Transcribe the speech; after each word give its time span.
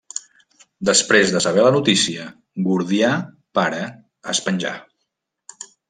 Després 0.89 1.33
de 1.35 1.41
saber 1.45 1.65
la 1.67 1.73
notícia, 1.75 2.27
Gordià 2.71 3.13
pare 3.61 3.87
es 4.35 4.45
penjà. 4.49 4.77